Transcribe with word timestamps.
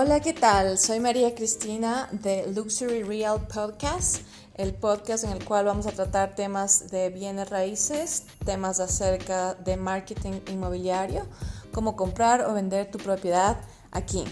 Hola, 0.00 0.20
¿qué 0.20 0.32
tal? 0.32 0.78
Soy 0.78 1.00
María 1.00 1.34
Cristina 1.34 2.08
de 2.12 2.46
Luxury 2.54 3.02
Real 3.02 3.48
Podcast, 3.48 4.18
el 4.54 4.72
podcast 4.72 5.24
en 5.24 5.30
el 5.30 5.44
cual 5.44 5.64
vamos 5.64 5.88
a 5.88 5.90
tratar 5.90 6.36
temas 6.36 6.88
de 6.92 7.10
bienes 7.10 7.50
raíces, 7.50 8.22
temas 8.44 8.78
acerca 8.78 9.54
de 9.54 9.76
marketing 9.76 10.34
inmobiliario, 10.52 11.26
cómo 11.72 11.96
comprar 11.96 12.42
o 12.42 12.54
vender 12.54 12.88
tu 12.92 12.98
propiedad 12.98 13.56
aquí. 13.90 14.22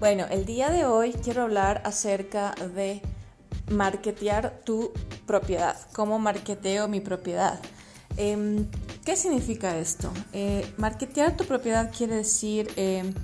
Bueno, 0.00 0.26
el 0.28 0.44
día 0.46 0.70
de 0.70 0.84
hoy 0.84 1.12
quiero 1.12 1.42
hablar 1.42 1.80
acerca 1.84 2.52
de 2.74 3.02
marketear 3.70 4.62
tu 4.64 4.92
propiedad, 5.28 5.76
cómo 5.92 6.18
marketeo 6.18 6.88
mi 6.88 7.00
propiedad. 7.00 7.60
Em, 8.16 8.66
¿Qué 9.04 9.14
significa 9.14 9.78
esto? 9.78 10.10
Eh, 10.32 10.68
marketear 10.76 11.36
tu 11.36 11.44
propiedad 11.44 11.92
quiere 11.96 12.16
decir 12.16 12.68
em, 12.74 13.14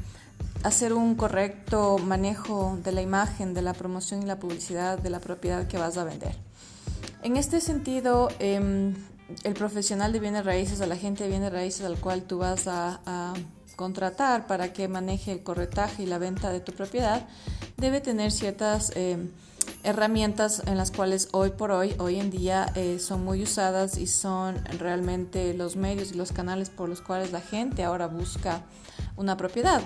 hacer 0.66 0.92
un 0.92 1.14
correcto 1.14 1.96
manejo 1.98 2.76
de 2.82 2.90
la 2.90 3.00
imagen, 3.00 3.54
de 3.54 3.62
la 3.62 3.72
promoción 3.72 4.22
y 4.22 4.26
la 4.26 4.40
publicidad 4.40 4.98
de 4.98 5.10
la 5.10 5.20
propiedad 5.20 5.68
que 5.68 5.78
vas 5.78 5.96
a 5.96 6.02
vender. 6.02 6.34
En 7.22 7.36
este 7.36 7.60
sentido, 7.60 8.28
em, 8.40 8.94
el 9.44 9.54
profesional 9.54 10.12
de 10.12 10.18
bienes 10.18 10.44
raíces, 10.44 10.80
o 10.80 10.86
la 10.86 10.96
gente 10.96 11.22
de 11.22 11.30
bienes 11.30 11.52
raíces 11.52 11.86
al 11.86 11.98
cual 11.98 12.22
tú 12.22 12.38
vas 12.38 12.66
a, 12.66 13.34
contratar 13.76 14.46
para 14.46 14.72
que 14.72 14.88
maneje 14.88 15.32
el 15.32 15.42
corretaje 15.42 16.04
y 16.04 16.06
la 16.06 16.16
venta 16.16 16.50
de 16.50 16.60
tu 16.60 16.72
propiedad, 16.72 17.26
debe 17.76 18.00
tener 18.00 18.32
ciertas 18.32 18.90
em, 18.96 19.28
herramientas 19.84 20.62
en 20.64 20.78
las 20.78 20.90
cuales 20.90 21.28
hoy 21.32 21.50
por 21.50 21.72
hoy, 21.72 21.94
hoy 21.98 22.18
en 22.18 22.30
día, 22.30 22.72
eh, 22.74 22.98
son 22.98 23.22
muy 23.22 23.42
usadas 23.42 23.98
y 23.98 24.06
son 24.06 24.64
realmente 24.78 25.52
los 25.52 25.76
medios 25.76 26.12
y 26.12 26.14
los 26.14 26.32
canales 26.32 26.70
por 26.70 26.88
los 26.88 27.02
cuales 27.02 27.32
la 27.32 27.42
gente 27.42 27.84
ahora 27.84 28.06
busca 28.06 28.62
una 29.18 29.36
propiedad. 29.36 29.82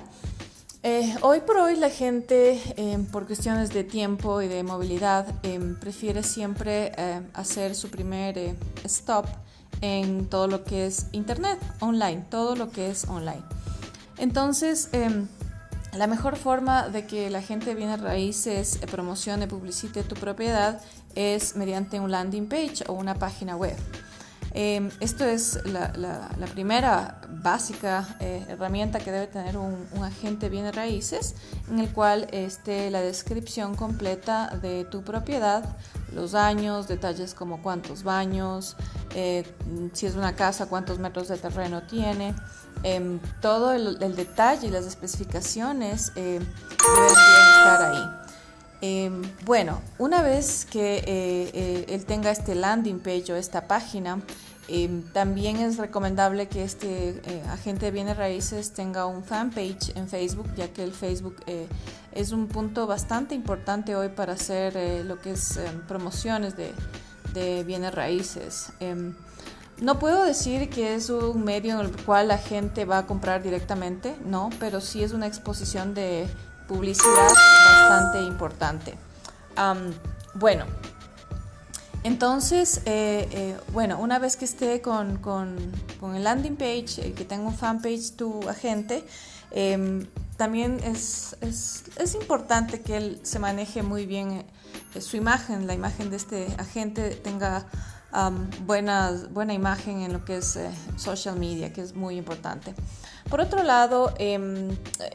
Eh, 0.82 1.14
hoy 1.20 1.40
por 1.40 1.58
hoy 1.58 1.76
la 1.76 1.90
gente, 1.90 2.58
em, 2.76 3.04
por 3.04 3.26
cuestiones 3.26 3.68
de 3.68 3.84
tiempo 3.84 4.40
y 4.40 4.48
de 4.48 4.62
movilidad, 4.62 5.26
em, 5.42 5.78
prefiere 5.78 6.22
siempre 6.22 6.92
eh, 6.96 7.20
hacer 7.34 7.74
su 7.74 7.90
primer 7.90 8.38
eh, 8.38 8.54
stop 8.84 9.26
en 9.82 10.26
todo 10.30 10.46
lo 10.46 10.64
que 10.64 10.86
es 10.86 11.08
Internet, 11.12 11.58
online, 11.80 12.24
todo 12.30 12.56
lo 12.56 12.70
que 12.70 12.88
es 12.88 13.04
online. 13.08 13.42
Entonces, 14.16 14.88
em, 14.92 15.28
la 15.92 16.06
mejor 16.06 16.36
forma 16.36 16.88
de 16.88 17.06
que 17.06 17.28
la 17.28 17.42
gente 17.42 17.74
viene 17.74 17.92
a 17.92 17.96
raíces, 17.98 18.78
promocione, 18.90 19.46
publicite 19.48 20.02
tu 20.02 20.14
propiedad 20.14 20.80
es 21.14 21.56
mediante 21.56 22.00
un 22.00 22.10
landing 22.10 22.48
page 22.48 22.84
o 22.86 22.94
una 22.94 23.16
página 23.16 23.54
web. 23.54 23.76
Em, 24.52 24.90
esto 24.98 25.24
es 25.24 25.60
la, 25.64 26.28
primera 26.52 27.20
básica 27.28 28.16
eh, 28.18 28.44
herramienta 28.48 28.98
que 28.98 29.12
debe 29.12 29.28
tener 29.28 29.56
un, 29.56 29.86
agente 30.02 30.48
bienes 30.48 30.74
raíces, 30.74 31.36
en 31.70 31.78
el 31.78 31.88
cual 31.90 32.26
esté 32.32 32.90
la 32.90 33.00
descripción 33.00 33.76
completa 33.76 34.58
de 34.60 34.84
tu 34.84 35.02
propiedad, 35.02 35.76
los 36.12 36.34
años, 36.34 36.88
detalles 36.88 37.34
como 37.34 37.62
cuántos 37.62 38.02
baños, 38.02 38.76
eh, 39.14 39.44
si 39.92 40.06
es 40.06 40.16
una 40.16 40.34
casa, 40.34 40.66
cuántos 40.66 40.98
metros 40.98 41.28
de 41.28 41.36
terreno 41.36 41.82
tiene. 41.82 42.34
Em, 42.82 43.20
todo 43.40 43.72
el, 43.72 43.98
detalle 44.16 44.68
y 44.68 44.70
las 44.70 44.86
especificaciones 44.86 46.12
eh, 46.16 46.40
deben 46.40 47.08
estar 47.08 47.92
ahí. 47.92 48.19
Em, 48.82 49.22
bueno, 49.44 49.80
una 49.98 50.22
vez 50.22 50.64
que 50.64 51.02
eh, 51.06 51.84
él 51.88 52.04
tenga 52.06 52.30
este 52.30 52.54
landing 52.54 53.00
page 53.00 53.32
o 53.32 53.36
esta 53.36 53.68
página, 53.68 54.20
em, 54.68 55.02
también 55.12 55.56
es 55.56 55.76
recomendable 55.76 56.48
que 56.48 56.64
este 56.64 57.20
eh, 57.24 57.42
agente 57.50 57.86
de 57.86 57.90
bienes 57.90 58.16
raíces 58.16 58.72
tenga 58.72 59.04
un 59.04 59.22
fanpage 59.22 59.94
en 59.96 60.08
Facebook, 60.08 60.46
ya 60.56 60.68
que 60.68 60.82
el 60.82 60.92
Facebook 60.92 61.36
eh, 61.46 61.66
es 62.12 62.32
un 62.32 62.46
punto 62.46 62.86
bastante 62.86 63.34
importante 63.34 63.94
hoy 63.96 64.08
para 64.08 64.32
hacer 64.32 65.04
lo 65.04 65.20
que 65.20 65.32
es 65.32 65.58
em, 65.58 65.82
promociones 65.86 66.56
de, 66.56 66.72
de, 67.34 67.62
bienes 67.64 67.94
raíces. 67.94 68.72
no 69.80 69.98
puedo 69.98 70.24
decir 70.24 70.70
que 70.70 70.94
es 70.94 71.10
un 71.10 71.44
medio 71.44 71.78
en 71.78 71.86
el 71.86 71.96
cual 72.04 72.28
la 72.28 72.38
gente 72.38 72.86
va 72.86 72.98
a 72.98 73.06
comprar 73.06 73.42
directamente, 73.42 74.16
no, 74.24 74.48
pero 74.58 74.80
sí 74.80 75.02
es 75.02 75.12
una 75.12 75.26
exposición 75.26 75.94
de 75.94 76.26
publicidad 76.66 77.30
bastante 77.90 78.22
importante. 78.22 78.94
bueno, 80.34 80.64
entonces, 82.02 82.78
eh, 82.86 83.28
eh, 83.30 83.56
bueno, 83.72 83.98
una 83.98 84.18
vez 84.18 84.36
que 84.36 84.46
esté 84.46 84.80
con, 84.80 85.18
con, 85.18 86.14
el 86.14 86.24
landing 86.24 86.56
page, 86.56 86.98
eh, 86.98 87.12
que 87.12 87.24
tenga 87.24 87.46
un 87.46 87.54
fanpage 87.54 88.12
tu 88.16 88.48
agente, 88.48 89.04
em, 89.50 90.06
también 90.38 90.80
es, 90.82 91.36
es, 91.42 91.84
es, 91.98 92.14
importante 92.14 92.80
que 92.80 92.96
él 92.96 93.20
se 93.22 93.38
maneje 93.38 93.82
muy 93.82 94.06
bien 94.06 94.46
su 94.98 95.18
imagen, 95.18 95.66
la 95.66 95.74
imagen 95.74 96.08
de 96.08 96.16
este 96.16 96.46
agente 96.56 97.10
tenga 97.10 97.66
buena, 98.66 99.12
buena 99.30 99.52
imagen 99.52 100.00
en 100.00 100.12
lo 100.14 100.24
que 100.24 100.38
es 100.38 100.58
social 100.96 101.38
media, 101.38 101.72
que 101.72 101.82
es 101.82 101.94
muy 101.94 102.16
importante. 102.16 102.74
Por 103.30 103.40
otro 103.40 103.62
lado, 103.62 104.12
em, 104.18 104.70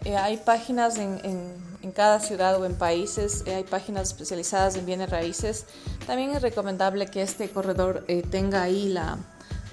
eh, 0.06 0.16
hay 0.16 0.38
páginas 0.38 0.98
en, 0.98 1.75
cada 1.92 2.20
ciudad 2.20 2.60
o 2.60 2.66
en 2.66 2.76
países, 2.76 3.44
eh, 3.46 3.56
hay 3.56 3.64
páginas 3.64 4.10
especializadas 4.10 4.76
en 4.76 4.86
bienes 4.86 5.10
raíces. 5.10 5.66
También 6.06 6.32
es 6.32 6.42
recomendable 6.42 7.08
que 7.08 7.22
este 7.22 7.50
corredor 7.50 8.06
eh, 8.08 8.24
tenga 8.24 8.64
ahí 8.64 8.90
la, 8.90 9.18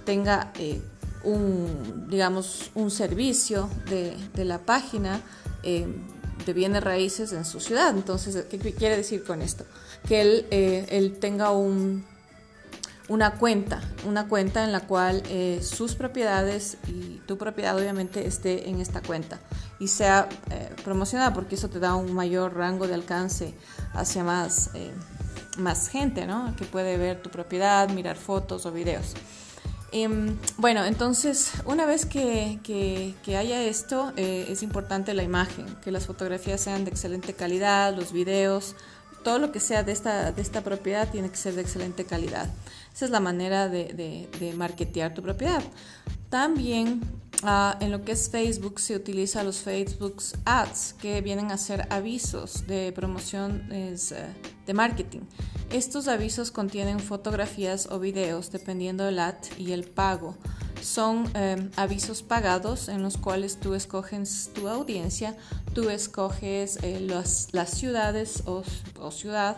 tenga 0.05 0.53
un, 1.25 2.07
digamos, 2.09 2.71
un 2.75 2.91
servicio 2.91 3.69
de, 3.89 4.45
la 4.45 4.59
página 4.59 5.21
em, 5.63 5.95
de 6.45 6.53
bienes 6.53 6.83
raíces 6.83 7.33
en 7.33 7.45
su 7.45 7.61
ciudad. 7.61 7.91
Entonces, 7.91 8.47
¿qué 8.51 8.59
quiere 8.59 8.97
decir 8.97 9.25
con 9.25 9.43
esto? 9.43 9.65
Que 10.09 10.21
él, 10.21 10.47
él 10.51 11.19
tenga 11.21 11.51
un 11.51 12.12
una 13.09 13.33
cuenta, 13.33 13.81
una 14.07 14.29
cuenta 14.29 14.65
en 14.65 14.73
la 14.73 14.81
cual 14.81 15.23
eh, 15.29 15.61
sus 15.63 15.95
propiedades 15.95 16.77
y 16.87 17.21
tu 17.27 17.37
propiedad 17.37 17.77
obviamente 17.77 18.27
esté 18.27 18.69
en 18.69 18.81
esta 18.81 19.03
cuenta 19.03 19.41
y 19.79 19.89
sea 19.89 20.29
eh, 20.51 20.75
promocionada 20.85 21.35
porque 21.35 21.57
eso 21.57 21.69
te 21.69 21.81
da 21.81 21.95
un 21.95 22.13
mayor 22.13 22.55
rango 22.57 22.87
de 22.87 22.95
alcance 22.95 23.55
hacia 23.93 24.23
más, 24.23 24.71
eh, 24.75 24.93
más 25.59 25.89
gente, 25.89 26.27
¿no? 26.27 26.55
Que 26.57 26.65
puede 26.65 26.97
ver 26.97 27.21
tu 27.23 27.31
propiedad, 27.31 27.89
mirar 27.91 28.17
fotos 28.17 28.67
o 28.67 28.73
videos. 28.73 29.15
Em, 29.91 30.39
bueno, 30.57 30.87
entonces, 30.87 31.53
una 31.67 31.85
vez 31.85 32.07
que, 32.07 32.61
que 32.63 33.37
haya 33.37 33.63
esto, 33.63 34.15
es 34.17 34.63
importante 34.63 35.13
la 35.13 35.23
imagen, 35.23 35.67
que 35.85 35.91
las 35.91 36.07
fotografías 36.07 36.63
sean 36.63 36.87
de 36.87 36.91
excelente 36.91 37.35
calidad, 37.35 37.95
los 37.95 38.11
videos, 38.11 38.75
todo 39.23 39.39
lo 39.39 39.53
que 39.53 39.61
sea 39.61 39.83
de 39.83 39.93
esta, 39.93 40.33
de 40.33 40.43
esta 40.43 40.63
propiedad 40.63 41.11
tiene 41.11 41.31
que 41.31 41.37
ser 41.37 41.55
de 41.55 41.63
excelente 41.63 42.05
calidad. 42.05 42.49
Esa 42.95 43.07
es 43.07 43.11
la 43.11 43.21
manera 43.21 43.69
de, 43.69 44.29
de, 44.39 44.53
marketear 44.55 45.15
tu 45.15 45.23
propiedad. 45.23 45.63
También 46.29 47.01
ah, 47.43 47.77
en 47.81 47.91
lo 47.91 48.05
que 48.05 48.13
es 48.13 48.29
Facebook 48.29 48.81
se 48.81 48.97
utiliza 48.97 49.43
los 49.43 49.59
Facebook 49.59 50.23
Ads 50.45 50.95
que 51.01 51.21
vienen 51.21 51.51
a 51.51 51.59
ser 51.59 51.87
avisos 51.91 52.67
de 52.67 52.93
promoción 52.93 53.69
eh, 53.71 53.97
de 54.67 54.75
marketing. 54.75 55.21
Estos 55.71 56.09
avisos 56.09 56.51
contienen 56.51 57.01
fotografías 57.01 57.89
o 57.91 57.99
videos 57.99 58.51
dependiendo 58.51 59.05
del 59.05 59.19
ad 59.19 59.37
y 59.57 59.73
el 59.73 59.85
pago 59.85 60.37
son 60.83 61.31
em, 61.35 61.71
avisos 61.77 62.23
pagados 62.23 62.89
en 62.89 63.03
los 63.03 63.17
cuales 63.17 63.59
tú 63.59 63.75
escoges 63.75 64.51
tu 64.55 64.69
audiencia, 64.69 65.37
tú 65.75 65.89
escoges 65.91 66.79
eh, 66.83 67.01
las 67.01 67.71
ciudades 67.71 68.43
o, 68.47 68.63
ciudad 69.11 69.57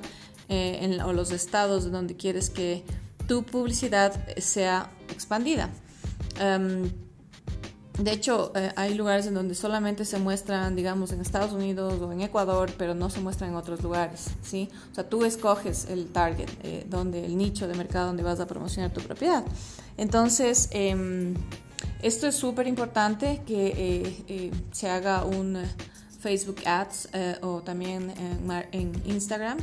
eh, 0.48 0.98
o 1.04 1.12
los 1.12 1.32
estados 1.32 1.90
donde 1.90 2.16
quieres 2.16 2.50
que 2.50 2.84
tu 3.26 3.42
publicidad 3.44 4.12
sea 4.38 4.90
expandida. 5.08 5.70
Em, 6.38 6.90
de 7.98 8.10
hecho, 8.10 8.50
eh, 8.56 8.72
hay 8.74 8.94
lugares 8.94 9.26
en 9.26 9.34
donde 9.34 9.54
solamente 9.54 10.04
se 10.04 10.18
muestran, 10.18 10.74
digamos, 10.74 11.12
en 11.12 11.20
Estados 11.20 11.52
Unidos 11.52 12.00
o 12.00 12.10
en 12.10 12.22
Ecuador, 12.22 12.72
pero 12.76 12.92
no 12.92 13.08
se 13.08 13.20
muestran 13.20 13.50
en 13.50 13.56
otros 13.56 13.82
lugares, 13.84 14.30
¿sí? 14.42 14.68
O 14.90 14.94
sea, 14.94 15.08
tú 15.08 15.24
escoges 15.24 15.86
el 15.88 16.08
target, 16.08 16.48
eh, 16.64 16.84
donde, 16.90 17.24
el 17.24 17.36
nicho 17.36 17.68
de 17.68 17.74
mercado 17.74 18.08
donde 18.08 18.24
vas 18.24 18.40
a 18.40 18.48
promocionar 18.48 18.92
tu 18.92 19.00
propiedad. 19.00 19.44
Entonces, 19.96 20.68
em, 20.72 21.34
esto 22.02 22.26
es 22.26 22.34
súper 22.34 22.66
importante 22.66 23.42
que 23.46 24.24
eh, 24.26 24.50
se 24.72 24.90
haga 24.90 25.24
un 25.24 25.56
Facebook 26.20 26.62
Ads 26.66 27.10
o 27.42 27.60
también 27.60 28.12
en, 28.72 28.92
Instagram, 29.04 29.58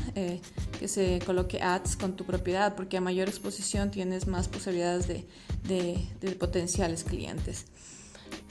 que 0.79 0.87
se 0.87 1.19
coloque 1.25 1.59
ads 1.61 1.97
con 1.97 2.15
tu 2.15 2.23
propiedad, 2.23 2.75
porque 2.75 2.97
a 2.97 3.01
mayor 3.01 3.27
exposición 3.27 3.89
tienes 3.89 4.27
más 4.27 4.47
posibilidades 4.47 5.07
de, 5.07 5.25
de 5.63 6.31
potenciales 6.35 7.03
clientes. 7.03 7.65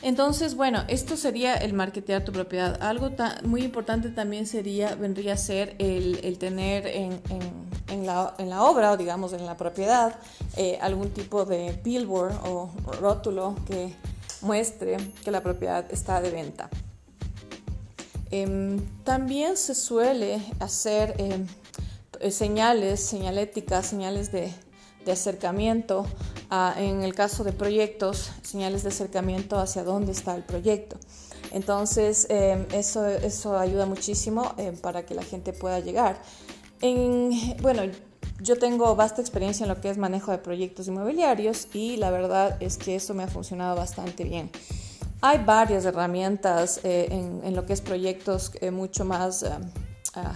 Entonces, 0.02 0.54
bueno, 0.54 0.82
esto 0.88 1.16
sería 1.16 1.54
el 1.54 1.74
marketear 1.74 2.24
tu 2.24 2.32
propiedad. 2.32 2.82
Algo 2.82 3.10
muy 3.44 3.62
importante 3.62 4.08
también 4.10 4.46
sería, 4.46 4.94
vendría 4.94 5.34
a 5.34 5.36
ser 5.36 5.76
el, 5.78 6.38
tener 6.38 6.86
en, 6.86 8.06
la, 8.06 8.62
obra 8.62 8.92
o 8.92 8.96
digamos 8.96 9.32
en 9.32 9.44
la 9.44 9.56
propiedad 9.56 10.18
eh, 10.56 10.78
algún 10.80 11.10
tipo 11.10 11.44
de 11.44 11.78
billboard 11.84 12.34
o 12.46 12.70
rótulo 13.00 13.56
que 13.66 13.94
muestre 14.42 14.96
que 15.22 15.30
la 15.30 15.42
propiedad 15.42 15.84
está 15.90 16.20
de 16.20 16.30
venta. 16.30 16.70
Em, 18.30 18.78
también 19.02 19.56
se 19.56 19.74
suele 19.74 20.40
hacer 20.60 21.14
em, 21.18 21.46
eh, 22.20 22.30
señales, 22.30 23.00
señaléticas, 23.00 23.86
señales 23.86 24.30
de, 24.30 24.52
acercamiento, 25.10 26.06
en 26.50 27.02
el 27.02 27.14
caso 27.14 27.44
de 27.44 27.52
proyectos, 27.52 28.32
señales 28.42 28.82
de 28.82 28.88
acercamiento 28.88 29.58
hacia 29.58 29.84
dónde 29.84 30.12
está 30.12 30.34
el 30.34 30.42
proyecto. 30.42 30.96
Entonces, 31.52 32.26
em, 32.28 32.66
eso, 32.72 33.06
eso 33.06 33.58
ayuda 33.58 33.86
muchísimo 33.86 34.54
para 34.82 35.04
que 35.04 35.14
la 35.14 35.22
gente 35.22 35.52
pueda 35.52 35.80
llegar. 35.80 36.20
En, 36.80 37.30
bueno, 37.62 37.82
yo 38.42 38.58
tengo 38.58 38.96
vasta 38.96 39.20
experiencia 39.20 39.64
en 39.64 39.68
lo 39.68 39.80
que 39.80 39.90
es 39.90 39.98
manejo 39.98 40.30
de 40.30 40.38
proyectos 40.38 40.88
inmobiliarios 40.88 41.68
y 41.74 41.96
la 41.98 42.10
verdad 42.10 42.56
es 42.60 42.78
que 42.78 42.96
eso 42.96 43.12
me 43.12 43.22
ha 43.22 43.28
funcionado 43.28 43.76
bastante 43.76 44.24
bien. 44.24 44.50
Hay 45.20 45.44
varias 45.44 45.84
herramientas 45.84 46.80
eh, 46.82 47.08
en, 47.10 47.54
lo 47.54 47.66
que 47.66 47.74
es 47.74 47.82
proyectos 47.82 48.52
eh, 48.62 48.70
mucho 48.70 49.04
más 49.04 49.42
eh, 49.42 49.50
ah, 50.14 50.32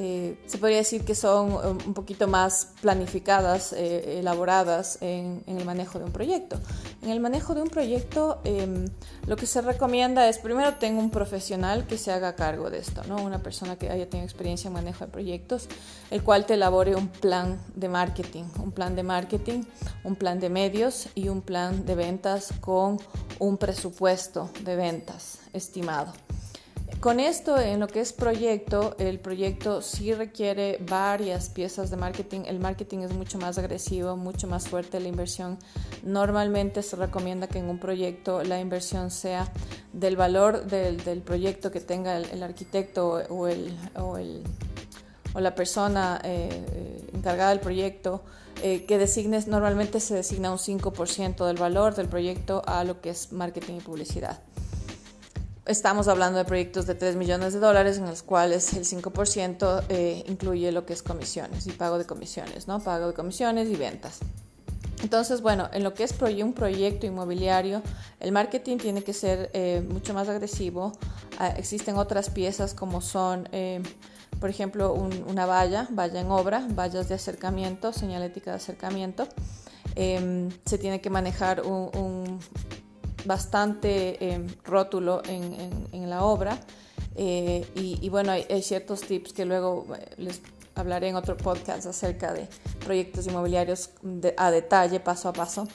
eh, 0.00 0.38
se 0.46 0.58
podría 0.58 0.76
decir 0.76 1.04
que 1.04 1.16
son 1.16 1.50
um, 1.54 1.78
un 1.84 1.92
poquito 1.92 2.28
más 2.28 2.68
planificadas, 2.80 3.72
eh, 3.72 4.20
elaboradas 4.20 4.98
en, 5.00 5.42
el 5.48 5.64
manejo 5.64 5.98
de 5.98 6.04
un 6.04 6.12
proyecto. 6.12 6.60
En 7.02 7.10
el 7.10 7.18
manejo 7.18 7.52
de 7.52 7.62
un 7.62 7.68
proyecto, 7.68 8.40
em, 8.44 8.84
lo 9.26 9.34
que 9.34 9.46
se 9.46 9.60
recomienda 9.60 10.28
es 10.28 10.38
primero 10.38 10.74
tengo 10.74 11.00
un 11.00 11.10
profesional 11.10 11.84
que 11.88 11.98
se 11.98 12.12
haga 12.12 12.36
cargo 12.36 12.70
de 12.70 12.78
esto, 12.78 13.02
¿no? 13.08 13.16
una 13.16 13.42
persona 13.42 13.74
que 13.74 13.90
haya 13.90 14.08
tenido 14.08 14.24
experiencia 14.24 14.68
en 14.68 14.74
manejo 14.74 15.04
de 15.04 15.10
proyectos, 15.10 15.66
el 16.12 16.22
cual 16.22 16.46
te 16.46 16.54
elabore 16.54 16.94
un 16.94 17.08
plan 17.08 17.60
de 17.74 17.88
marketing, 17.88 18.44
un 18.62 18.70
plan 18.70 18.94
de 18.94 19.02
marketing, 19.02 19.64
un 20.04 20.14
plan 20.14 20.38
de 20.38 20.48
medios 20.48 21.08
y 21.16 21.28
un 21.28 21.42
plan 21.42 21.84
de 21.84 21.96
ventas 21.96 22.54
con 22.60 22.98
un 23.40 23.56
presupuesto 23.56 24.48
de 24.62 24.76
ventas 24.76 25.40
estimado. 25.52 26.12
Con 27.00 27.20
esto, 27.20 27.56
en 27.60 27.78
lo 27.78 27.86
que 27.86 28.00
es 28.00 28.12
proyecto, 28.12 28.96
el 28.98 29.20
proyecto 29.20 29.82
sí 29.82 30.12
requiere 30.14 30.78
varias 30.80 31.48
piezas 31.48 31.90
de 31.90 31.96
marketing. 31.96 32.40
El 32.46 32.58
marketing 32.58 32.98
es 32.98 33.12
mucho 33.12 33.38
más 33.38 33.56
agresivo, 33.56 34.16
mucho 34.16 34.48
más 34.48 34.66
fuerte 34.66 34.98
la 34.98 35.06
inversión. 35.06 35.58
Normalmente 36.02 36.82
se 36.82 36.96
recomienda 36.96 37.46
que 37.46 37.60
en 37.60 37.70
un 37.70 37.78
proyecto 37.78 38.42
la 38.42 38.58
inversión 38.58 39.12
sea 39.12 39.52
del 39.92 40.16
valor 40.16 40.64
del, 40.66 41.22
proyecto 41.22 41.70
que 41.70 41.80
tenga 41.80 42.16
el, 42.16 42.42
arquitecto 42.42 43.22
o, 43.28 43.46
el, 43.46 43.72
o, 43.94 44.18
la 45.38 45.54
persona 45.54 46.20
eh, 46.24 47.06
encargada 47.14 47.50
del 47.50 47.60
proyecto. 47.60 48.24
Eh, 48.64 48.86
que 48.86 48.98
designes, 48.98 49.46
normalmente 49.46 50.00
se 50.00 50.16
designa 50.16 50.50
un 50.50 50.58
5% 50.58 51.46
del 51.46 51.58
valor 51.58 51.94
del 51.94 52.08
proyecto 52.08 52.60
a 52.66 52.82
lo 52.82 53.00
que 53.00 53.10
es 53.10 53.30
marketing 53.30 53.74
y 53.74 53.80
publicidad. 53.80 54.40
Estamos 55.68 56.08
hablando 56.08 56.38
de 56.38 56.46
proyectos 56.46 56.86
de 56.86 56.94
3 56.94 57.16
millones 57.16 57.52
de 57.52 57.60
dólares 57.60 57.98
en 57.98 58.06
los 58.06 58.22
cuales 58.22 58.72
el 58.72 58.86
5% 58.86 59.84
eh, 59.90 60.24
incluye 60.26 60.72
lo 60.72 60.86
que 60.86 60.94
es 60.94 61.02
comisiones 61.02 61.66
y 61.66 61.72
pago 61.72 61.98
de 61.98 62.06
comisiones, 62.06 62.66
¿no? 62.66 62.80
Pago 62.80 63.08
de 63.08 63.12
comisiones 63.12 63.68
y 63.68 63.76
ventas. 63.76 64.20
Entonces, 65.02 65.42
bueno, 65.42 65.68
en 65.74 65.84
lo 65.84 65.92
que 65.92 66.04
es 66.04 66.14
un 66.42 66.54
proyecto 66.54 67.04
inmobiliario, 67.04 67.82
el 68.18 68.32
marketing 68.32 68.78
tiene 68.78 69.04
que 69.04 69.12
ser 69.12 69.50
eh, 69.52 69.86
mucho 69.86 70.14
más 70.14 70.26
agresivo. 70.30 70.92
Ah, 71.38 71.48
existen 71.48 71.98
otras 71.98 72.30
piezas 72.30 72.72
como 72.72 73.02
son, 73.02 73.46
eh, 73.52 73.82
por 74.40 74.48
ejemplo, 74.48 74.94
una 74.94 75.44
valla, 75.44 75.86
valla 75.90 76.22
en 76.22 76.30
obra, 76.30 76.66
vallas 76.70 77.10
de 77.10 77.16
acercamiento, 77.16 77.92
señalética 77.92 78.52
de 78.52 78.56
acercamiento. 78.56 79.28
Em, 79.96 80.48
se 80.64 80.78
tiene 80.78 81.02
que 81.02 81.10
manejar 81.10 81.60
un 81.60 82.17
bastante 83.24 84.32
em, 84.32 84.46
rótulo 84.64 85.22
en, 85.26 86.08
la 86.08 86.24
obra. 86.24 86.58
Eh, 87.14 87.66
y, 87.74 88.08
bueno, 88.08 88.32
hay, 88.32 88.62
ciertos 88.62 89.00
tips 89.02 89.32
que 89.32 89.44
luego 89.44 89.86
eh, 89.96 90.14
les 90.18 90.40
hablaré 90.74 91.08
en 91.08 91.16
otro 91.16 91.36
podcast 91.36 91.86
acerca 91.86 92.32
de 92.32 92.48
proyectos 92.84 93.26
inmobiliarios 93.26 93.90
a 94.36 94.50
detalle, 94.50 95.00
paso 95.00 95.28
a 95.28 95.32
paso. 95.32 95.66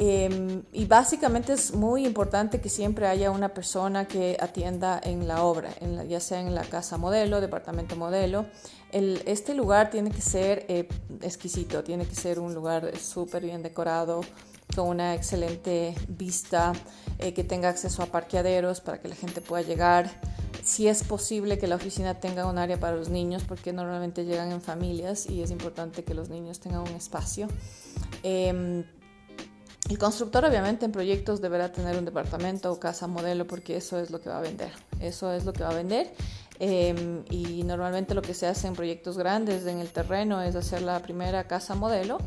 Em, 0.00 0.62
y 0.72 0.84
básicamente 0.84 1.52
es 1.52 1.74
muy 1.74 2.06
importante 2.06 2.60
que 2.60 2.68
siempre 2.68 3.08
haya 3.08 3.32
una 3.32 3.48
persona 3.48 4.06
que 4.06 4.36
atienda 4.40 5.00
en 5.02 5.26
la 5.26 5.42
obra, 5.42 5.70
ya 6.08 6.20
sea 6.20 6.40
en 6.40 6.54
la 6.54 6.62
casa 6.62 6.98
modelo, 6.98 7.40
departamento 7.40 7.96
modelo. 7.96 8.46
El, 8.92 9.20
este 9.26 9.54
lugar 9.54 9.90
tiene 9.90 10.12
que 10.12 10.22
ser 10.22 10.64
eh, 10.68 10.88
exquisito, 11.20 11.82
tiene 11.82 12.06
que 12.06 12.14
ser 12.14 12.38
un 12.38 12.54
lugar 12.54 12.96
súper 12.96 13.42
bien 13.42 13.60
decorado, 13.60 14.20
con 14.74 14.88
una 14.88 15.14
excelente 15.14 15.94
vista, 16.08 16.72
eh, 17.18 17.32
que 17.32 17.44
tenga 17.44 17.68
acceso 17.68 18.02
a 18.02 18.06
parqueaderos 18.06 18.80
para 18.80 19.00
que 19.00 19.08
la 19.08 19.14
gente 19.14 19.40
pueda 19.40 19.62
llegar. 19.62 20.10
Si 20.62 20.86
es 20.88 21.02
posible 21.02 21.58
que 21.58 21.66
la 21.66 21.76
oficina 21.76 22.20
tenga 22.20 22.46
un 22.46 22.58
área 22.58 22.78
para 22.78 22.96
los 22.96 23.08
niños, 23.08 23.42
porque 23.46 23.72
normalmente 23.72 24.24
llegan 24.24 24.52
en 24.52 24.60
familias 24.60 25.26
y 25.26 25.42
es 25.42 25.50
importante 25.50 26.04
que 26.04 26.14
los 26.14 26.28
niños 26.28 26.60
tengan 26.60 26.80
un 26.80 26.88
espacio. 26.88 27.48
Em, 28.22 28.84
el 29.88 29.98
constructor 29.98 30.44
obviamente 30.44 30.84
en 30.84 30.92
proyectos 30.92 31.40
deberá 31.40 31.72
tener 31.72 31.96
un 31.96 32.04
departamento 32.04 32.70
o 32.70 32.78
casa 32.78 33.06
modelo 33.06 33.46
porque 33.46 33.76
eso 33.76 33.98
es 33.98 34.10
lo 34.10 34.20
que 34.20 34.28
va 34.28 34.38
a 34.38 34.42
vender. 34.42 34.70
Eso 35.00 35.32
es 35.32 35.44
lo 35.44 35.52
que 35.52 35.62
va 35.62 35.70
a 35.70 35.74
vender. 35.74 36.12
Em, 36.60 37.24
y 37.30 37.62
normalmente 37.62 38.14
lo 38.14 38.22
que 38.22 38.34
se 38.34 38.46
hace 38.46 38.66
en 38.66 38.74
proyectos 38.74 39.16
grandes 39.16 39.64
en 39.66 39.78
el 39.78 39.90
terreno 39.90 40.42
es 40.42 40.56
hacer 40.56 40.82
la 40.82 41.00
primera 41.00 41.44
casa 41.44 41.74
modelo 41.74 42.18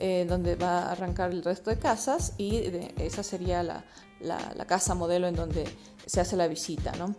eh, 0.00 0.26
donde 0.28 0.56
va 0.56 0.80
a 0.80 0.92
arrancar 0.92 1.30
el 1.30 1.44
resto 1.44 1.70
de 1.70 1.78
casas 1.78 2.32
y 2.38 2.62
esa 2.98 3.22
sería 3.22 3.62
la, 3.62 3.84
la, 4.20 4.64
casa 4.66 4.94
modelo 4.94 5.28
en 5.28 5.36
donde 5.36 5.64
se 6.06 6.20
hace 6.20 6.36
la 6.36 6.48
visita, 6.48 6.92
¿no? 6.92 7.14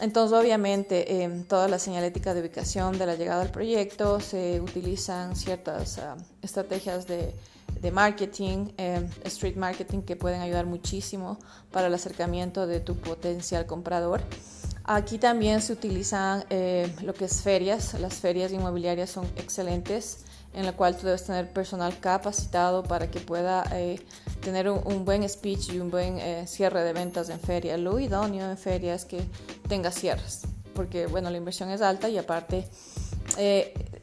Entonces, 0.00 0.36
obviamente, 0.36 1.22
en 1.22 1.44
toda 1.44 1.68
la 1.68 1.78
señalética 1.78 2.34
de 2.34 2.40
ubicación 2.40 2.98
de 2.98 3.06
la 3.06 3.14
llegada 3.14 3.42
al 3.42 3.50
proyecto 3.50 4.20
se 4.20 4.60
utilizan 4.60 5.36
ciertas 5.36 5.98
ah, 5.98 6.16
estrategias 6.40 7.06
de, 7.06 7.34
de 7.80 7.90
marketing, 7.90 8.68
eh, 8.78 9.06
street 9.24 9.56
marketing, 9.56 10.02
que 10.02 10.16
pueden 10.16 10.40
ayudar 10.40 10.66
muchísimo 10.66 11.38
para 11.70 11.88
el 11.88 11.94
acercamiento 11.94 12.66
de 12.66 12.80
tu 12.80 12.96
potencial 12.96 13.66
comprador. 13.66 14.22
Aquí 14.84 15.18
también 15.18 15.62
se 15.62 15.72
utilizan 15.72 16.44
eh, 16.50 16.92
lo 17.02 17.14
que 17.14 17.26
es 17.26 17.42
ferias. 17.42 17.94
Las 18.00 18.14
ferias 18.14 18.52
inmobiliarias 18.52 19.10
son 19.10 19.26
excelentes 19.36 20.24
en 20.54 20.66
la 20.66 20.72
cual 20.72 20.96
tú 20.96 21.06
debes 21.06 21.24
tener 21.24 21.50
personal 21.50 21.98
capacitado 22.00 22.82
para 22.82 23.10
que 23.10 23.20
pueda 23.20 23.64
eh, 23.72 24.00
tener 24.40 24.68
un, 24.68 25.04
buen 25.04 25.26
speech 25.28 25.70
y 25.70 25.78
un 25.78 25.90
buen 25.90 26.18
eh, 26.18 26.46
cierre 26.46 26.82
de 26.82 26.92
ventas 26.92 27.28
en 27.30 27.40
feria. 27.40 27.76
Lo 27.76 27.98
idóneo 27.98 28.50
en 28.50 28.58
feria 28.58 28.94
es 28.94 29.04
que 29.04 29.22
tenga 29.68 29.90
cierres, 29.90 30.42
porque 30.74 31.06
bueno, 31.06 31.30
la 31.30 31.38
inversión 31.38 31.70
es 31.70 31.80
alta 31.80 32.08
y 32.08 32.18
aparte 32.18 32.68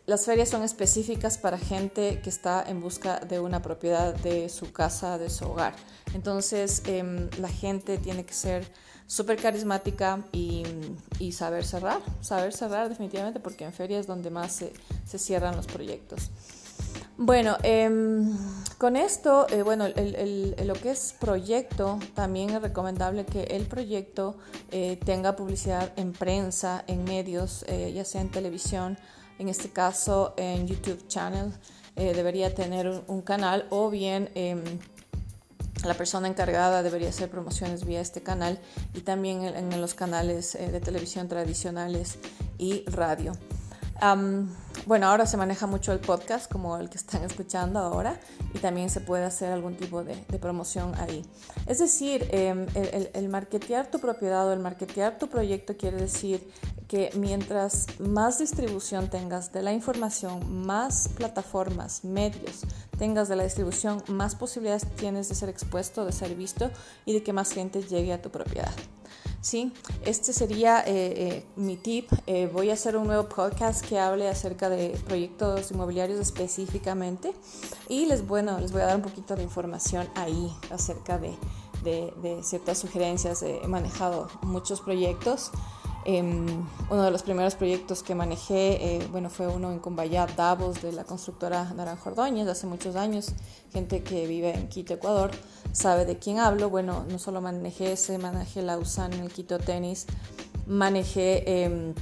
las 0.09 0.25
ferias 0.25 0.49
son 0.49 0.63
específicas 0.63 1.37
para 1.37 1.59
gente 1.59 2.19
que 2.23 2.31
está 2.31 2.63
en 2.67 2.81
busca 2.81 3.19
de 3.19 3.39
una 3.39 3.61
propiedad 3.61 4.15
de 4.15 4.49
su 4.49 4.71
casa, 4.71 5.19
de 5.19 5.29
su 5.29 5.45
hogar. 5.45 5.75
Entonces 6.15 6.81
em, 6.87 7.29
la 7.37 7.47
gente 7.47 7.99
tiene 7.99 8.25
que 8.25 8.33
ser 8.33 8.67
súper 9.05 9.39
carismática 9.39 10.25
y, 10.31 10.63
saber 11.31 11.63
cerrar, 11.63 12.01
saber 12.21 12.53
cerrar 12.53 12.89
definitivamente 12.89 13.39
porque 13.39 13.65
en 13.65 13.71
ferias 13.71 14.01
es 14.01 14.07
donde 14.07 14.31
más 14.31 14.63
se, 15.05 15.19
cierran 15.19 15.55
los 15.55 15.67
proyectos. 15.67 16.31
Bueno, 17.15 17.57
em, 17.61 18.35
con 18.79 18.95
esto, 18.95 19.45
eh, 19.49 19.61
bueno, 19.61 19.85
lo 19.89 20.73
que 20.73 20.89
es 20.89 21.13
proyecto, 21.19 21.99
también 22.15 22.49
es 22.49 22.61
recomendable 22.63 23.25
que 23.25 23.43
el 23.43 23.67
proyecto 23.67 24.37
eh, 24.71 24.97
tenga 25.05 25.35
publicidad 25.35 25.91
en 25.97 26.13
prensa, 26.13 26.83
en 26.87 27.03
medios, 27.03 27.63
eh, 27.67 27.91
ya 27.93 28.05
sea 28.05 28.21
en 28.21 28.31
televisión, 28.31 28.97
en 29.39 29.49
este 29.49 29.69
caso 29.69 30.33
en 30.37 30.67
YouTube 30.67 31.07
Channel, 31.07 31.51
debería 31.95 32.53
tener 32.55 33.03
un, 33.07 33.21
canal 33.21 33.67
o 33.71 33.89
bien 33.89 34.29
em, 34.33 34.63
la 35.85 35.93
persona 35.93 36.27
encargada 36.27 36.83
debería 36.83 37.09
hacer 37.09 37.29
promociones 37.29 37.85
vía 37.85 38.01
este 38.01 38.21
canal 38.21 38.59
y 38.93 39.01
también 39.01 39.43
en, 39.43 39.81
los 39.81 39.93
canales 39.93 40.55
eh, 40.55 40.71
de 40.71 40.81
televisión 40.81 41.27
tradicionales 41.27 42.17
y 42.57 42.83
radio. 42.89 43.33
bueno, 44.85 45.07
ahora 45.07 45.25
se 45.25 45.37
maneja 45.37 45.67
mucho 45.67 45.93
el 45.93 45.99
podcast 45.99 46.51
como 46.51 46.77
el 46.77 46.89
que 46.89 46.97
están 46.97 47.23
escuchando 47.23 47.79
ahora 47.79 48.19
y 48.53 48.59
también 48.59 48.89
se 48.89 48.99
puede 48.99 49.23
hacer 49.23 49.51
algún 49.51 49.75
tipo 49.75 50.03
de, 50.03 50.15
promoción 50.39 50.93
ahí. 50.95 51.25
Es 51.65 51.79
decir, 51.79 52.27
em, 52.31 52.65
el, 52.75 53.09
el, 53.13 53.29
marketear 53.29 53.89
tu 53.89 53.99
propiedad 53.99 54.47
o 54.47 54.53
el 54.53 54.59
marketear 54.59 55.17
tu 55.17 55.27
proyecto 55.27 55.77
quiere 55.77 55.97
decir 55.97 56.45
que 56.89 57.11
mientras 57.13 57.85
más 57.99 58.39
distribución 58.39 59.11
tengas 59.11 59.53
de 59.53 59.61
la 59.61 59.71
información, 59.71 60.65
más 60.65 61.07
plataformas, 61.09 62.03
medios 62.03 62.63
tengas 62.97 63.29
de 63.29 63.35
la 63.35 63.43
distribución, 63.43 64.03
más 64.07 64.33
posibilidades 64.35 64.87
tienes 64.95 65.29
de 65.29 65.35
ser 65.35 65.49
expuesto, 65.49 66.03
de 66.03 66.11
ser 66.11 66.35
visto 66.35 66.71
y 67.05 67.13
de 67.13 67.23
que 67.23 67.31
más 67.31 67.53
gente 67.53 67.83
llegue 67.83 68.11
a 68.11 68.21
tu 68.21 68.31
propiedad. 68.31 68.73
¿sí? 69.39 69.71
Este 70.03 70.33
sería 70.33 70.81
eh, 70.81 70.83
eh, 70.87 71.45
mi 71.55 71.77
tip. 71.77 72.11
Eh, 72.25 72.49
voy 72.51 72.71
a 72.71 72.73
hacer 72.73 72.97
un 72.97 73.05
nuevo 73.05 73.29
podcast 73.29 73.85
que 73.85 73.99
hable 73.99 74.27
acerca 74.27 74.67
de 74.69 74.99
proyectos 75.05 75.69
inmobiliarios 75.69 76.19
específicamente 76.19 77.33
y 77.87 78.07
les, 78.07 78.27
bueno, 78.27 78.59
les 78.59 78.71
voy 78.71 78.81
a 78.81 78.85
dar 78.87 78.95
un 78.95 79.03
poquito 79.03 79.35
de 79.35 79.43
información 79.43 80.09
ahí 80.15 80.51
acerca 80.71 81.19
de, 81.19 81.37
de, 81.83 82.11
de 82.23 82.41
ciertas 82.43 82.79
sugerencias. 82.79 83.43
he 83.43 83.67
manejado 83.67 84.27
muchos 84.41 84.81
proyectos 84.81 85.51
Em, 86.11 86.65
uno 86.89 87.03
de 87.03 87.11
los 87.11 87.21
primeros 87.21 87.53
proyectos 87.53 88.01
que 88.01 88.15
manejé, 88.15 88.95
eh, 88.95 89.07
bueno, 89.11 89.29
fue 89.29 89.47
uno 89.47 89.71
en 89.71 89.77
Cumbayat, 89.77 90.35
Davos, 90.35 90.81
de 90.81 90.91
la 90.91 91.03
constructora 91.03 91.71
Naranjo 91.75 92.09
Ordóñez, 92.09 92.47
hace 92.47 92.65
muchos 92.65 92.95
años. 92.95 93.27
Gente 93.71 94.01
que 94.01 94.25
vive 94.25 94.55
en 94.55 94.69
Quito, 94.69 94.95
Ecuador, 94.95 95.29
sabe 95.71 96.05
de 96.05 96.17
quién 96.17 96.39
hablo. 96.39 96.71
Bueno, 96.71 97.05
no 97.11 97.19
solo 97.19 97.41
manejé 97.41 97.91
ese, 97.91 98.17
manejé 98.17 98.63
la 98.63 98.79
USAN 98.79 99.13
en 99.13 99.19
el 99.19 99.31
Quito 99.31 99.59
Tenis, 99.59 100.07
manejé 100.65 101.63
em, 101.63 101.93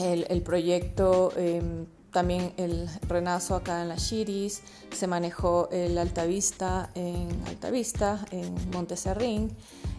el, 0.00 0.26
el, 0.30 0.40
proyecto 0.40 1.30
em, 1.36 1.84
también 2.10 2.54
el 2.56 2.88
Renazo 3.06 3.54
acá 3.54 3.82
en 3.82 3.90
las 3.90 4.08
Chiris, 4.08 4.62
se 4.90 5.06
manejó 5.06 5.68
el 5.70 5.98
Altavista 5.98 6.90
en 6.94 7.28
Altavista, 7.48 8.24
en 8.30 8.54
Monteserrín, 8.70 9.54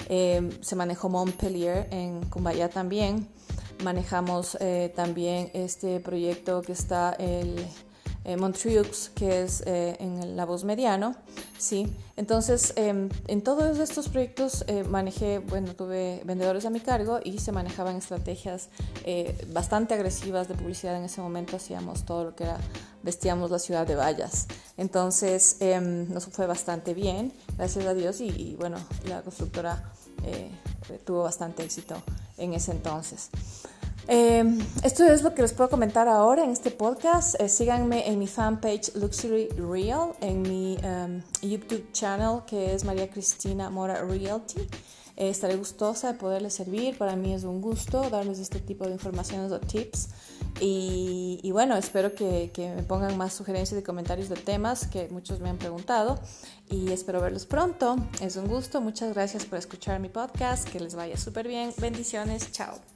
eh, 0.09 0.49
se 0.61 0.75
manejó 0.75 1.09
Montpellier 1.09 1.87
en 1.91 2.23
Cumbaya 2.25 2.69
también, 2.69 3.27
manejamos 3.83 4.57
eh, 4.61 4.91
también 4.95 5.51
este 5.53 5.99
proyecto 5.99 6.61
que 6.61 6.71
está 6.71 7.13
el 7.13 7.65
eh, 8.25 8.37
Montreux, 8.37 9.11
que 9.13 9.43
es 9.43 9.61
eh, 9.67 9.97
en 9.99 10.35
La 10.35 10.45
Voz 10.45 10.63
Mediano, 10.63 11.15
¿sí? 11.59 11.95
Entonces, 12.17 12.73
em, 12.75 13.07
en 13.27 13.43
todos 13.43 13.77
estos 13.77 14.09
proyectos 14.09 14.65
eh, 14.65 14.83
manejé, 14.83 15.37
bueno, 15.37 15.75
tuve 15.75 16.23
vendedores 16.25 16.65
a 16.65 16.71
mi 16.71 16.79
cargo 16.79 17.19
y 17.23 17.37
se 17.37 17.51
manejaban 17.51 17.97
estrategias 17.97 18.69
bastante 19.53 19.93
agresivas 19.93 20.47
de 20.47 20.55
publicidad 20.55 20.97
en 20.97 21.03
ese 21.03 21.21
momento, 21.21 21.55
hacíamos 21.55 22.03
todo 22.03 22.23
lo 22.23 22.35
que 22.35 22.45
era, 22.45 22.57
vestíamos 23.03 23.51
la 23.51 23.59
ciudad 23.59 23.85
de 23.85 23.93
vallas. 23.93 24.47
Entonces, 24.75 25.57
em, 25.59 26.11
nos 26.11 26.25
fue 26.25 26.47
bastante 26.47 26.95
bien, 26.95 27.31
gracias 27.57 27.85
a 27.85 27.93
Dios, 27.93 28.21
y 28.21 28.55
bueno, 28.57 28.77
la 29.07 29.21
constructora 29.21 29.93
tuvo 31.05 31.23
bastante 31.23 31.63
éxito 31.63 31.95
en 32.37 32.53
ese 32.53 32.71
entonces. 32.71 33.29
Em, 34.07 34.59
esto 34.83 35.03
es 35.03 35.23
lo 35.23 35.33
que 35.33 35.41
les 35.41 35.53
puedo 35.53 35.69
comentar 35.69 36.07
ahora 36.07 36.43
en 36.43 36.51
este 36.51 36.69
podcast. 36.69 37.39
Eh, 37.39 37.49
síganme 37.49 38.07
en 38.07 38.19
mi 38.19 38.27
fanpage 38.27 38.93
Luxury 38.95 39.49
Real, 39.57 40.13
en 40.21 40.43
mi 40.43 40.77
em, 40.83 41.23
YouTube 41.41 41.91
channel 41.91 42.41
que 42.45 42.75
es 42.75 42.83
María 42.83 43.09
Cristina 43.09 43.69
Mora 43.69 44.03
Realty. 44.03 44.67
Eh, 45.17 45.29
estaré 45.29 45.55
gustosa 45.55 46.13
de 46.13 46.19
poderles 46.19 46.53
servir. 46.53 46.97
Para 46.97 47.15
mí 47.15 47.33
es 47.33 47.43
un 47.43 47.61
gusto 47.61 48.09
darles 48.09 48.39
este 48.39 48.59
tipo 48.59 48.85
de 48.85 48.91
informaciones 48.91 49.51
o 49.51 49.59
tips. 49.59 50.09
Y, 50.61 51.49
bueno, 51.51 51.75
espero 51.75 52.15
que, 52.15 52.49
que, 52.53 52.69
me 52.73 52.83
pongan 52.83 53.17
más 53.17 53.33
sugerencias 53.33 53.79
y 53.79 53.83
comentarios 53.83 54.29
de 54.29 54.35
temas 54.35 54.87
que 54.87 55.09
muchos 55.09 55.39
me 55.39 55.49
han 55.49 55.57
preguntado. 55.57 56.19
Y 56.69 56.91
espero 56.91 57.21
verlos 57.21 57.45
pronto. 57.45 57.97
Es 58.21 58.35
un 58.35 58.47
gusto. 58.47 58.81
Muchas 58.81 59.13
gracias 59.13 59.45
por 59.45 59.59
escuchar 59.59 59.99
mi 59.99 60.09
podcast. 60.09 60.67
Que 60.67 60.79
les 60.79 60.95
vaya 60.95 61.17
súper 61.17 61.47
bien. 61.47 61.73
Bendiciones. 61.77 62.51
Chao. 62.51 62.94